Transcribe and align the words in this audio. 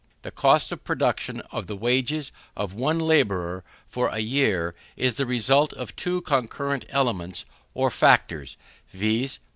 The 0.23 0.31
cost 0.31 0.71
of 0.71 0.83
production 0.83 1.41
of 1.51 1.67
the 1.67 1.75
wages 1.75 2.31
of 2.57 2.73
one 2.73 2.97
labourer 2.97 3.63
for 3.87 4.07
a 4.07 4.17
year, 4.17 4.73
is 4.97 5.13
the 5.13 5.27
result 5.27 5.73
of 5.73 5.95
two 5.95 6.21
concurrent 6.21 6.85
elements 6.89 7.45
or 7.75 7.91
factors, 7.91 8.57
viz. 8.91 9.37